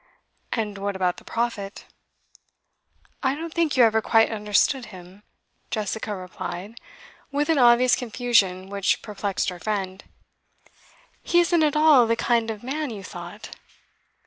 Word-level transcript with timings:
'And 0.53 0.79
what 0.79 0.95
about 0.95 1.17
the 1.17 1.23
Prophet?' 1.23 1.85
'I 3.21 3.35
don't 3.35 3.53
think 3.53 3.77
you 3.77 3.83
ever 3.83 4.01
quite 4.01 4.31
understood 4.31 4.87
him,' 4.87 5.21
Jessica 5.69 6.15
replied, 6.15 6.79
with 7.31 7.49
an 7.49 7.59
obvious 7.59 7.95
confusion 7.95 8.67
which 8.67 9.03
perplexed 9.03 9.49
her 9.49 9.59
friend. 9.59 10.03
'He 11.21 11.39
isn't 11.41 11.61
at 11.61 11.75
all 11.75 12.07
the 12.07 12.15
kind 12.15 12.49
of 12.49 12.63
man 12.63 12.89
you 12.89 13.03
thought. 13.03 13.49